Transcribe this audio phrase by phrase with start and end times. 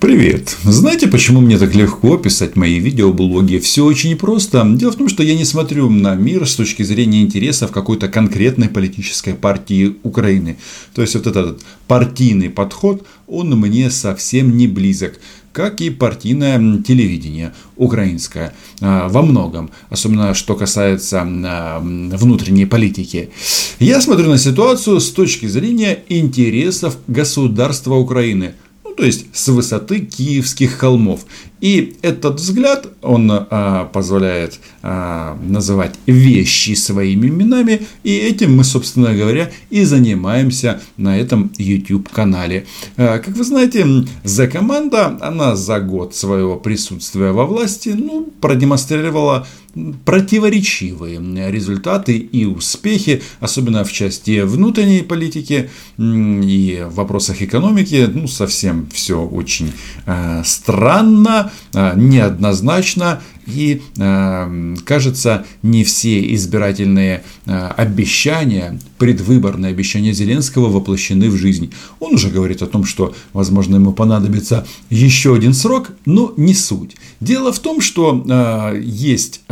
[0.00, 0.56] Привет!
[0.64, 3.58] Знаете, почему мне так легко писать мои видеоблоги?
[3.58, 4.64] Все очень просто.
[4.66, 8.70] Дело в том, что я не смотрю на мир с точки зрения интересов какой-то конкретной
[8.70, 10.56] политической партии Украины.
[10.94, 15.20] То есть, вот этот партийный подход, он мне совсем не близок
[15.52, 23.30] как и партийное телевидение украинское а, во многом, особенно что касается а, внутренней политики.
[23.80, 28.54] Я смотрю на ситуацию с точки зрения интересов государства Украины–
[28.90, 31.24] ну, то есть с высоты киевских холмов.
[31.60, 39.14] И этот взгляд, он а, позволяет а, называть вещи своими именами, и этим мы, собственно
[39.14, 42.66] говоря, и занимаемся на этом YouTube-канале.
[42.96, 43.86] А, как вы знаете,
[44.24, 49.46] за команда, она за год своего присутствия во власти, ну, продемонстрировала
[50.04, 58.08] противоречивые результаты и успехи, особенно в части внутренней политики и в вопросах экономики.
[58.12, 59.72] Ну, совсем все очень
[60.06, 70.68] э, странно, э, неоднозначно и, э, кажется, не все избирательные э, обещания, предвыборные обещания Зеленского
[70.68, 71.72] воплощены в жизнь.
[71.98, 76.96] Он уже говорит о том, что, возможно, ему понадобится еще один срок, но не суть.
[77.20, 79.42] Дело в том, что есть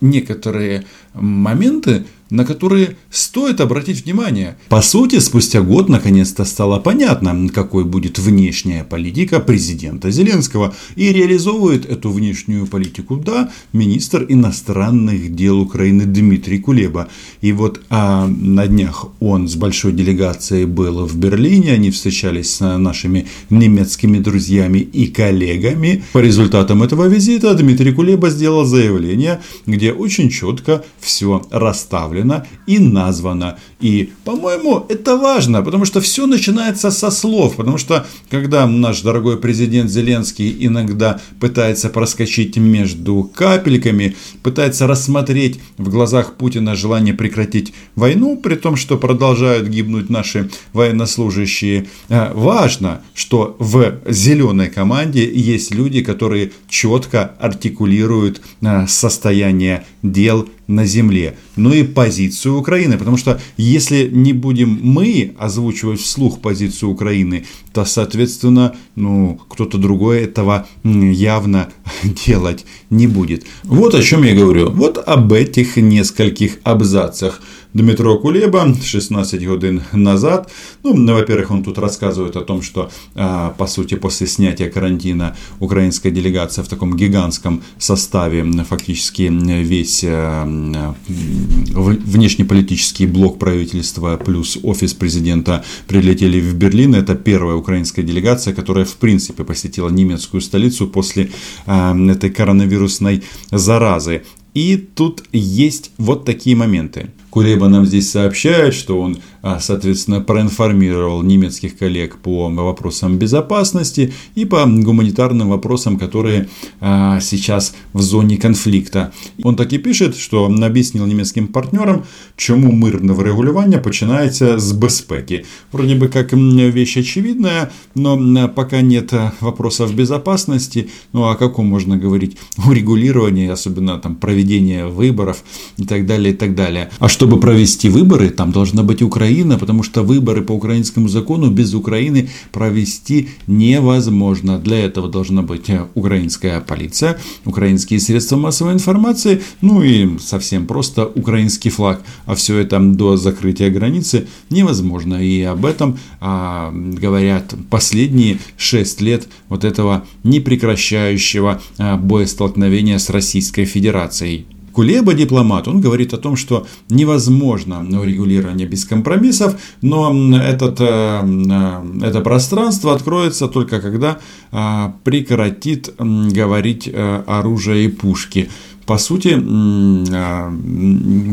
[0.00, 2.04] некоторые моменты,
[2.34, 4.56] на которые стоит обратить внимание.
[4.68, 10.74] По сути, спустя год наконец-то стало понятно, какой будет внешняя политика президента Зеленского.
[10.96, 17.08] И реализовывает эту внешнюю политику, да, министр иностранных дел Украины Дмитрий Кулеба.
[17.40, 22.78] И вот а, на днях он с большой делегацией был в Берлине, они встречались с
[22.78, 26.02] нашими немецкими друзьями и коллегами.
[26.12, 32.78] По результатам этого визита Дмитрий Кулеба сделал заявление, где очень четко все расставлено представлена и
[32.78, 33.58] названа.
[33.80, 37.56] И, по-моему, это важно, потому что все начинается со слов.
[37.56, 45.88] Потому что, когда наш дорогой президент Зеленский иногда пытается проскочить между капельками, пытается рассмотреть в
[45.90, 53.56] глазах Путина желание прекратить войну, при том, что продолжают гибнуть наши военнослужащие, э, важно, что
[53.58, 61.82] в зеленой команде есть люди, которые четко артикулируют э, состояние дел на земле, но и
[61.82, 62.98] позицию Украины.
[62.98, 70.22] Потому что если не будем мы озвучивать вслух позицию Украины, то, соответственно, ну, кто-то другой
[70.22, 71.70] этого явно
[72.26, 73.44] делать не будет.
[73.64, 74.70] Вот о чем я говорю.
[74.70, 77.40] Вот об этих нескольких абзацах.
[77.74, 80.48] Дмитро Кулеба 16 годин назад.
[80.84, 86.12] Ну, во-первых, он тут рассказывает о том, что, а, по сути, после снятия карантина украинская
[86.12, 96.40] делегация в таком гигантском составе, фактически весь а, внешнеполитический блок правительства плюс офис президента прилетели
[96.40, 96.94] в Берлин.
[96.94, 101.32] Это первая украинская делегация, которая, в принципе, посетила немецкую столицу после
[101.66, 104.22] а, этой коронавирусной заразы.
[104.54, 107.10] И тут есть вот такие моменты.
[107.34, 114.46] Кулеба нам здесь сообщает, что он а, соответственно, проинформировал немецких коллег по вопросам безопасности и
[114.46, 116.48] по гуманитарным вопросам, которые
[116.80, 119.12] а, сейчас в зоне конфликта.
[119.42, 122.04] Он так и пишет, что объяснил немецким партнерам,
[122.36, 125.44] чему мирне врегулювання починается с безпеки.
[125.72, 132.38] Вроде бы как вещь очевидная, но пока нет вопросов безопасности, ну о каком можно говорить
[132.66, 135.44] урегулировании, особенно там проведения выборов
[135.76, 136.88] и так далее, и так далее.
[136.98, 141.72] А чтобы провести выборы, там должна быть Украина потому что выборы по украинскому закону без
[141.72, 144.58] Украины провести невозможно.
[144.58, 151.70] Для этого должна быть украинская полиция, украинские средства массовой информации, ну и совсем просто украинский
[151.70, 152.02] флаг.
[152.26, 155.14] А все это до закрытия границы невозможно.
[155.14, 163.64] И об этом а, говорят последние шесть лет вот этого непрекращающего а, боестолкновения с Российской
[163.64, 164.44] Федерацией.
[164.74, 170.84] Кулеба дипломат, он говорит о том, что невозможно урегулирование без компромиссов, но этот, э,
[171.22, 174.18] э, это пространство откроется только когда
[174.50, 178.50] э, прекратит говорить оружие и пушки.
[178.84, 179.28] По сути,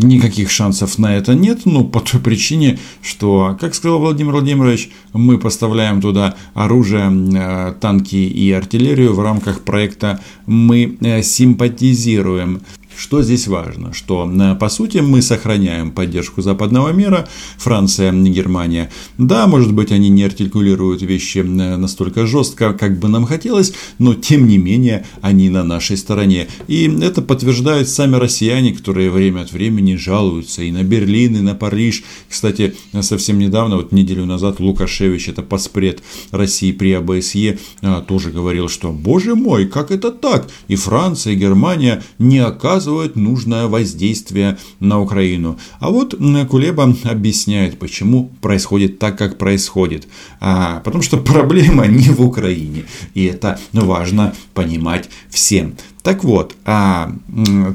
[0.05, 5.37] никаких шансов на это нет, но по той причине, что, как сказал Владимир Владимирович, мы
[5.37, 12.61] поставляем туда оружие, танки и артиллерию в рамках проекта «Мы симпатизируем».
[12.97, 13.93] Что здесь важно?
[13.93, 17.27] Что, э, по сути, мы сохраняем поддержку западного мира,
[17.57, 18.91] Франция, Германия.
[19.17, 24.13] Да, может быть, они не артикулируют вещи э, настолько жестко, как бы нам хотелось, но,
[24.13, 26.47] тем не менее, они на нашей стороне.
[26.67, 31.55] И это подтверждают сами россияне, которые время от времени жалуются и на Берлин, и на
[31.55, 32.03] Париж.
[32.29, 38.67] Кстати, совсем недавно, вот неделю назад, Лукашевич, это поспред России при АБСЕ, э, тоже говорил,
[38.67, 40.47] что, боже мой, как это так?
[40.67, 45.58] И Франция, и Германия не оказывают оказывают нужное воздействие на Украину.
[45.80, 46.14] А вот
[46.50, 50.08] Кулеба объясняет, почему происходит так, как происходит.
[50.40, 52.84] А, потому что проблема не в Украине.
[53.14, 55.74] И это важно понимать всем.
[56.02, 57.10] Так вот, а,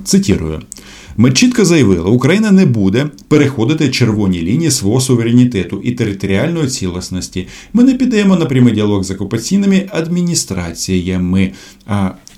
[0.05, 0.61] цитирую.
[1.17, 7.47] Ми чітко заявили, Україна не буде переходити червоні лінії свого суверенітету і територіальної цілісності.
[7.73, 11.51] Ми не підемо на прямий діалог з окупаційними адміністраціями.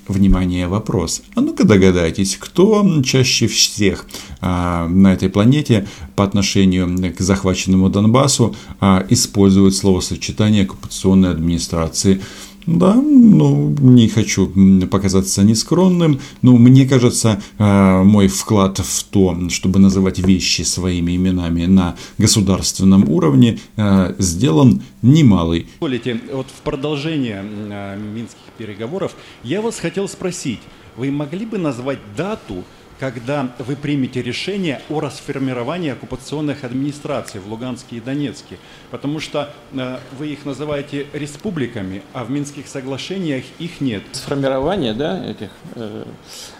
[0.09, 1.21] Внимание, вопрос.
[1.35, 4.07] А ну-ка догадайтесь, кто чаще всех
[4.41, 12.21] на этой планете по отношению к захваченному Донбассу а, использует словосочетание оккупационной администрации?
[12.65, 14.51] Да, ну, не хочу
[14.91, 21.65] показаться нескромным, но мне кажется, э, мой вклад в то, чтобы называть вещи своими именами
[21.65, 25.67] на государственном уровне, э, сделан немалый.
[25.79, 29.13] Позволите, вот в продолжение э, минских переговоров
[29.43, 30.59] я вас хотел спросить,
[30.95, 32.63] вы могли бы назвать дату,
[32.99, 38.57] когда вы примете решение о расформировании оккупационных администраций в Луганске и Донецке.
[38.91, 44.03] Потому что э, вы их называете республиками, а в Минских соглашениях их нет.
[44.11, 46.05] Сформирование да, этих э,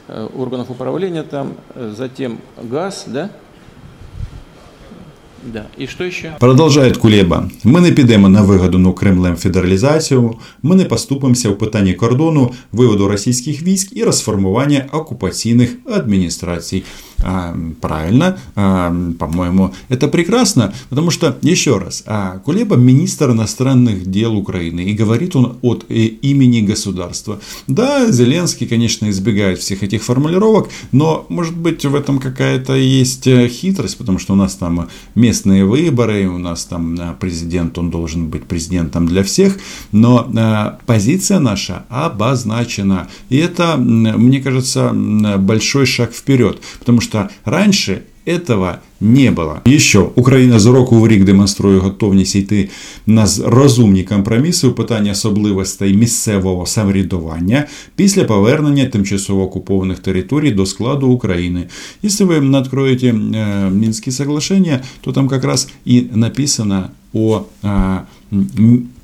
[0.07, 3.31] э органов управления там, э, затем газ, да,
[5.53, 5.65] Да.
[5.77, 6.35] І що ще?
[6.39, 7.49] Продовжає Кулеба.
[7.63, 13.63] Ми не підемо на вигадану Кремлем федералізацію, ми не поступимося в питанні кордону, виводу російських
[13.63, 16.83] військ і розформування окупаційних адміністрацій.
[17.21, 24.35] А, правильно, а, по-моему, это прекрасно, потому что, еще раз, а, Кулеба министр иностранных дел
[24.35, 27.39] Украины, и говорит он от э, имени государства.
[27.67, 33.49] Да, Зеленский, конечно, избегает всех этих формулировок, но, может быть, в этом какая-то есть э,
[33.49, 38.45] хитрость, потому что у нас там местные выборы, у нас там президент, он должен быть
[38.45, 39.57] президентом для всех,
[39.91, 43.09] но позиция наша обозначена.
[43.29, 44.91] И это, мне кажется,
[45.37, 49.56] большой шаг вперед, потому что что раньше этого не було.
[49.64, 52.68] І що Україна з року в рік демонструє готовність йти
[53.06, 57.64] на розумні компроміси у питанні особливостей місцевого самоврядування
[57.96, 61.66] після повернення тимчасово окупованих територій до складу України.
[62.02, 68.00] Якщо ви надкроєте э, Мінські соглашення, то там якраз і написано о э,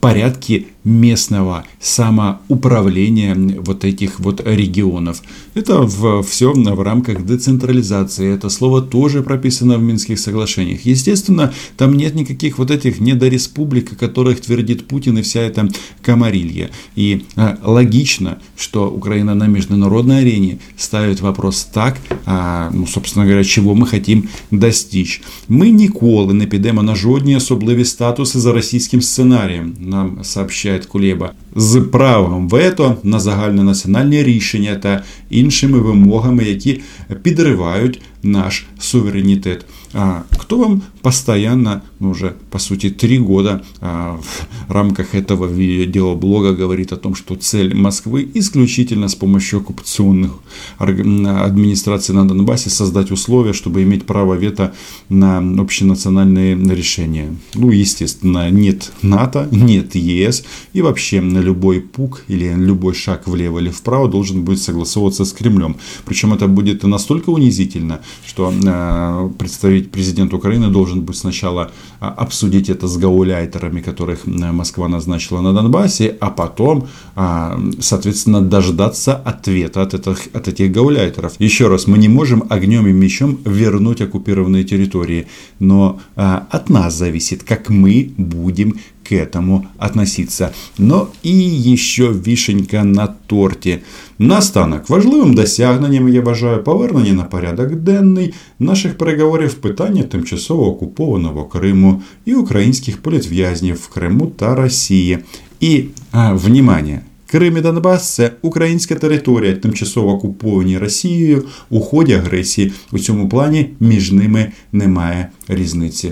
[0.01, 5.23] порядке местного самоуправления вот этих вот регионов.
[5.55, 8.35] Это в, все в рамках децентрализации.
[8.35, 10.87] Это слово тоже прописано в Минских соглашениях.
[10.87, 15.69] Естественно, там нет никаких вот этих недореспублик, о которых твердит Путин и вся эта
[16.03, 16.71] комарилья.
[16.97, 23.45] И а, логично, что Украина на международной арене ставит вопрос так, а, ну, собственно говоря,
[23.45, 25.23] чего мы хотим достичь.
[25.49, 31.81] Мы ніколи не підемо на жодні особливі статуси за російським сценарієм, нам сообщает Кулеба, з
[31.81, 36.81] правом вето на загальнонаціональні рішення та іншими вимогами, які
[37.23, 39.66] підривають наш суверенитет.
[39.94, 44.20] А кто вам постоянно, ну, уже по сути три года а,
[44.68, 50.32] в рамках этого видеоблога говорит о том, что цель Москвы исключительно с помощью оккупационных
[50.78, 54.74] администраций на Донбассе создать условия, чтобы иметь право вето
[55.08, 57.34] на общенациональные решения.
[57.54, 60.44] Ну, естественно, нет НАТО, нет ЕС
[60.74, 65.32] и вообще на любой пук или любой шаг влево или вправо должен будет согласовываться с
[65.32, 65.78] Кремлем.
[66.06, 72.70] Причем это будет настолько унизительно, что э, представить президент Украины должен быть сначала а, обсудить
[72.70, 79.94] это с гауляйтерами, которых Москва назначила на Донбассе, а потом, а, соответственно, дождаться ответа от
[79.94, 81.34] этих, от этих гауляйтеров.
[81.40, 85.28] Еще раз, мы не можем огнем и мечом вернуть оккупированные территории,
[85.60, 88.76] но а, от нас зависит, как мы будем
[89.10, 90.50] к этому относиться.
[90.78, 93.80] Но і еще вишенька на торті.
[94.20, 102.02] Наостанок важливим досягненням я вважаю повернення на порядок денний наших переговорів питання тимчасово окупованого Криму
[102.26, 105.18] і українських політв'язнів в Криму та Росії.
[105.60, 107.02] І а, внимание!
[107.28, 112.72] Крим і Донбас це українська територія, тимчасово окуповані Росією у ході агресії.
[112.92, 116.12] У цьому плані між ними немає різниці.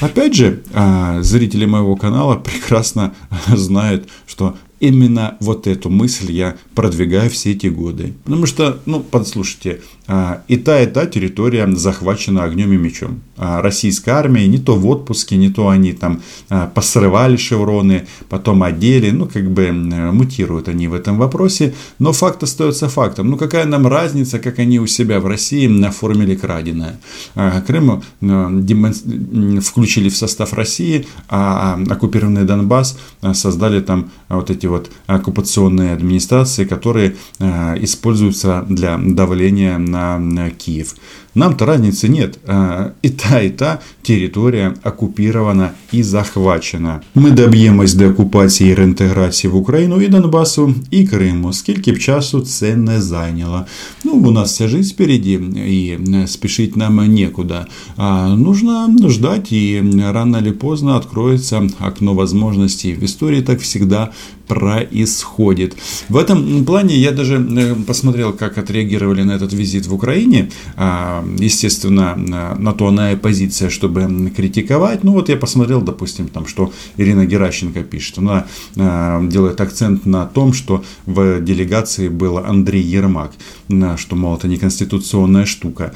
[0.00, 0.62] Опять же,
[1.20, 3.14] зрители моего канала прекрасно
[3.48, 8.14] знают, что именно вот эту мысль я продвигаю все эти годы.
[8.24, 13.20] Потому что, ну, послушайте, а, и та, и та территория захвачена огнем и мечом.
[13.36, 18.62] А, российская армия не то в отпуске, не то они там а, посрывали шевроны, потом
[18.62, 23.30] одели, ну, как бы мутируют они в этом вопросе, но факт остается фактом.
[23.30, 27.00] Ну, какая нам разница, как они у себя в России оформили краденое.
[27.66, 28.02] Крым
[29.60, 32.98] включили в состав России, а оккупированный Донбасс
[33.32, 40.95] создали там вот эти вот оккупационные администрации, которые используются для давления на на Киев.
[41.33, 42.39] Нам-то разницы нет.
[42.45, 47.01] А, и та, и та территория оккупирована и захвачена.
[47.15, 51.53] Ми доб'ємось деокупації і реінтеграції в Україну і Донбасу, і Криму.
[51.53, 53.65] Скільки б часу це не зайняло.
[54.03, 57.67] Ну, у нас вся жизнь впереди, и спешить нам некуда.
[57.97, 59.83] А нужно ждать, и
[60.13, 62.93] рано или поздно откроется окно возможностей.
[62.93, 64.09] В истории так всегда
[64.56, 65.76] происходит.
[66.08, 70.50] В этом плане я даже э, посмотрел, как отреагировали на этот визит в Украине.
[70.76, 75.04] А, естественно, на то она и позиция, чтобы критиковать.
[75.04, 78.16] Ну вот я посмотрел, допустим, там, что Ирина Геращенко пишет.
[78.16, 78.46] Она
[78.78, 83.32] а, делает акцент на том, что в делегации был Андрей Ермак,
[83.96, 85.92] что, мол, это неконституционная штука.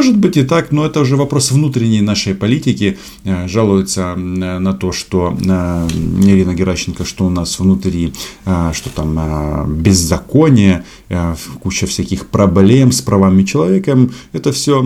[0.00, 2.96] Может быть и так, но это уже вопрос внутренней нашей политики.
[3.26, 8.14] А, жалуется на то, что Ирина Геращенко, что у нас внутри,
[8.72, 10.84] что там беззаконие,
[11.62, 13.98] куча всяких проблем с правами человека.
[14.32, 14.84] Это все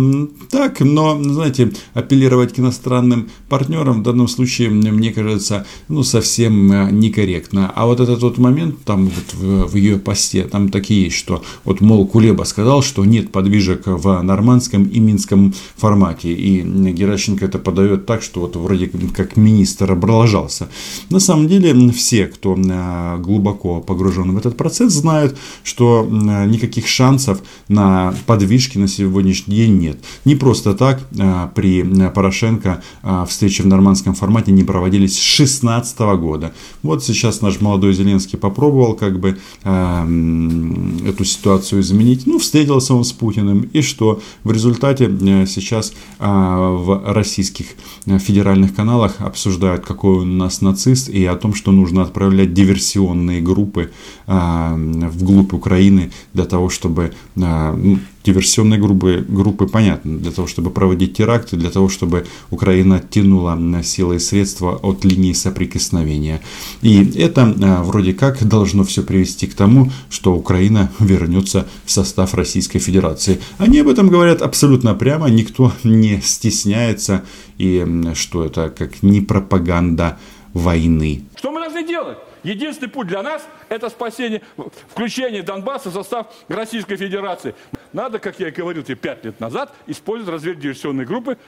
[0.51, 6.91] так, но, знаете, апеллировать к иностранным партнерам в данном случае, мне кажется, ну, совсем э,
[6.91, 7.73] некорректно.
[7.75, 11.81] А вот этот вот момент, там вот в, в ее посте, там такие что вот,
[11.81, 16.33] мол, Кулеба сказал, что нет подвижек в нормандском и минском формате.
[16.33, 20.69] И Геращенко это подает так, что вот вроде как министр облажался.
[21.11, 27.43] На самом деле, все, кто э, глубоко погружен в этот процесс, знают, что никаких шансов
[27.69, 29.99] на подвижки на сегодняшний день нет.
[30.25, 35.99] Не просто так а, при Порошенко а, встречи в нормандском формате не проводились с 2016
[36.19, 36.53] года.
[36.83, 42.27] Вот сейчас наш молодой Зеленский попробовал как бы эту ситуацию изменить.
[42.27, 43.63] Ну, встретился он с Путиным.
[43.73, 44.21] И что?
[44.43, 45.07] В результате
[45.47, 47.67] сейчас в российских
[48.07, 53.91] федеральных каналах обсуждают, какой у нас нацист, и о том, что нужно отправлять диверсионные группы
[54.27, 61.57] вглубь Украины для того, чтобы ну, диверсионные группы, группы понятно, для того, чтобы проводить теракты,
[61.57, 66.41] для того, чтобы Украина оттянула силы и средства от линии соприкосновения.
[66.83, 72.35] И это а, вроде как должно все привести к тому, что Украина вернется в состав
[72.35, 73.41] Российской Федерации.
[73.59, 77.25] Они об этом говорят абсолютно прямо, никто не стесняется,
[77.59, 80.19] и что это как не пропаганда
[80.55, 81.25] войны.
[81.37, 82.19] Что мы должны делать?
[82.45, 84.43] Единственный путь для нас– это спасение,
[84.91, 87.55] включение Донбасса в состав Российской Федерации.
[87.93, 91.39] Надо, как я и говорил тебе пять лет назад, использовать разведдиверсионные группы.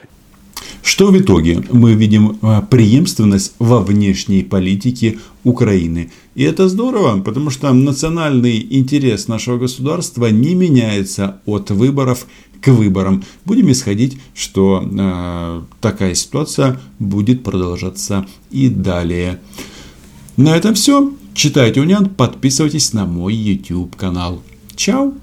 [0.81, 1.63] Что в итоге?
[1.71, 6.11] Мы видим а, преемственность во внешней политике Украины.
[6.33, 12.25] И это здорово, потому что национальный интерес нашего государства не меняется от выборов
[12.61, 13.23] к выборам.
[13.45, 19.39] Будем исходить, что э, такая ситуация будет продолжаться и далее.
[20.37, 21.11] На этом все.
[21.33, 24.43] Читайте Униан, подписывайтесь на мой YouTube канал.
[24.75, 25.13] Чао!